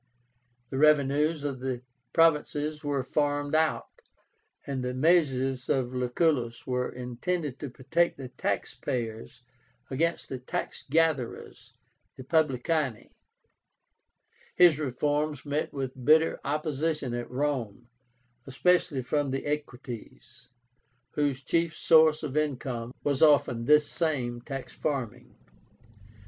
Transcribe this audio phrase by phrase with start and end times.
[0.71, 4.01] The revenues of the provinces were farmed out,
[4.65, 9.43] and the measures of Lucullus were intended to protect the tax payers
[9.91, 11.75] against the tax gatherers
[12.19, 13.11] (publicani).
[14.55, 17.87] His reforms met with bitter opposition at Rome,
[18.47, 20.47] especially from the Equites,
[21.11, 25.35] whose chief source of income was often this same tax farming.